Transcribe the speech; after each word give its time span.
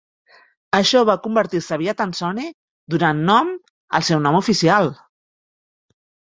Això 0.77 1.03
va 1.09 1.15
convertir-se 1.27 1.75
aviat 1.77 2.01
en 2.07 2.15
Sonny, 2.21 2.47
donant 2.95 3.23
nom 3.29 3.55
al 4.01 4.09
seu 4.11 4.27
nom 4.27 4.41
"oficial". 4.43 4.93